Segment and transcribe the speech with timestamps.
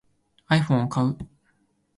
[0.49, 1.15] iPhone を買う